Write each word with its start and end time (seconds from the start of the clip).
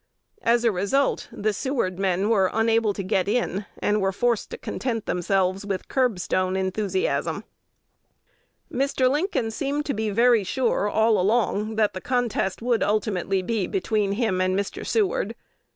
As 0.41 0.63
a 0.63 0.71
result, 0.71 1.29
the 1.31 1.53
Seward 1.53 1.99
men 1.99 2.27
were 2.31 2.49
unable 2.53 2.91
to 2.91 3.03
get 3.03 3.27
in, 3.27 3.67
and 3.77 4.01
were 4.01 4.11
forced 4.11 4.49
to 4.49 4.57
content 4.57 5.05
themselves 5.05 5.63
with 5.63 5.87
curbstone 5.87 6.57
enthusiasm. 6.57 7.43
Mr. 8.73 9.07
Lincoln 9.07 9.51
seemed 9.51 9.85
to 9.85 9.93
be 9.93 10.09
very 10.09 10.43
sure, 10.43 10.89
all 10.89 11.19
along, 11.19 11.75
that 11.75 11.93
the 11.93 12.01
contest 12.01 12.63
would 12.63 12.79
be 12.79 12.85
ultimately 12.87 13.43
between 13.67 14.13
him 14.13 14.41
and 14.41 14.57
Mr. 14.57 14.83
Seward. 14.83 15.35